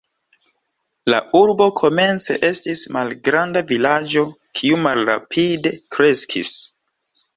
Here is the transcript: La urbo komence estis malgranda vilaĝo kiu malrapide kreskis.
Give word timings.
La 1.13 1.17
urbo 1.39 1.67
komence 1.81 2.37
estis 2.49 2.81
malgranda 2.97 3.63
vilaĝo 3.73 4.25
kiu 4.61 4.81
malrapide 4.89 5.75
kreskis. 5.97 6.57